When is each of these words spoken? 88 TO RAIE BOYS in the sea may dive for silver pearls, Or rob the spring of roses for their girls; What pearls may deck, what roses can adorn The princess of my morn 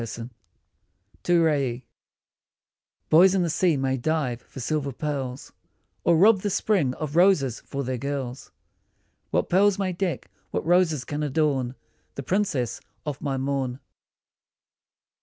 88 0.01 0.29
TO 1.21 1.43
RAIE 1.43 1.85
BOYS 3.11 3.35
in 3.35 3.43
the 3.43 3.51
sea 3.51 3.77
may 3.77 3.97
dive 3.97 4.41
for 4.41 4.59
silver 4.59 4.91
pearls, 4.91 5.53
Or 6.03 6.17
rob 6.17 6.39
the 6.41 6.49
spring 6.49 6.95
of 6.95 7.15
roses 7.15 7.59
for 7.59 7.83
their 7.83 7.99
girls; 7.99 8.49
What 9.29 9.47
pearls 9.47 9.77
may 9.77 9.93
deck, 9.93 10.31
what 10.49 10.65
roses 10.65 11.05
can 11.05 11.21
adorn 11.21 11.75
The 12.15 12.23
princess 12.23 12.81
of 13.05 13.21
my 13.21 13.37
morn 13.37 13.79